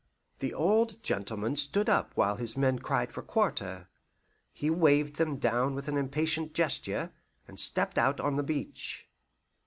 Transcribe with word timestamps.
The 0.39 0.51
old 0.51 1.03
gentleman 1.03 1.55
stood 1.55 1.87
up 1.87 2.13
while 2.15 2.37
his 2.37 2.57
men 2.57 2.79
cried 2.79 3.11
for 3.11 3.21
quarter. 3.21 3.87
He 4.51 4.67
waved 4.67 5.17
them 5.17 5.37
down 5.37 5.75
with 5.75 5.87
an 5.87 5.95
impatient 5.95 6.55
gesture, 6.55 7.11
and 7.47 7.59
stepped 7.59 7.99
out 7.99 8.19
on 8.19 8.35
the 8.35 8.41
beach. 8.41 9.07